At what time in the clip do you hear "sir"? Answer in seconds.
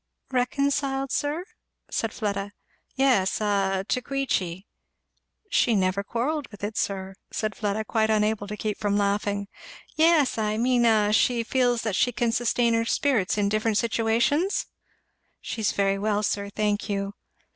1.11-1.45, 6.75-7.13, 16.23-16.49